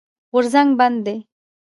غورځنګ 0.31 0.69
بد 0.79 0.93
دی. 1.05 1.17